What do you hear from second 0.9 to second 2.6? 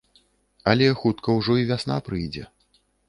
хутка ўжо і вясна прыйдзе.